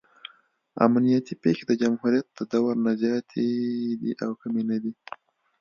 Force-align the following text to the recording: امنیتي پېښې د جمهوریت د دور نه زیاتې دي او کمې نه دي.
امنیتي 0.85 1.33
پېښې 1.43 1.63
د 1.67 1.71
جمهوریت 1.81 2.27
د 2.37 2.39
دور 2.51 2.75
نه 2.85 2.93
زیاتې 3.01 3.45
دي 4.01 4.11
او 4.25 4.31
کمې 4.41 4.63
نه 4.69 4.77
دي. 4.83 4.91